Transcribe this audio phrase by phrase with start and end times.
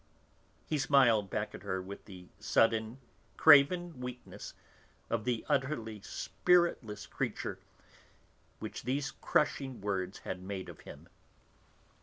[0.65, 2.97] He smiled back at her with the sudden,
[3.37, 4.55] craven weakness
[5.11, 7.59] of the utterly spiritless creature
[8.57, 11.07] which these crushing words had made of him.